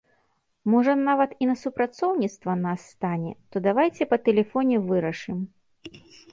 Можа 0.75 0.95
нават 1.09 1.35
і 1.45 1.49
на 1.49 1.55
супрацоўніцтва 1.65 2.57
нас 2.65 2.87
стане, 2.95 3.31
то 3.53 3.63
давайце 3.69 4.11
па 4.15 4.23
тэлефоне 4.25 4.77
вырашым. 4.91 5.39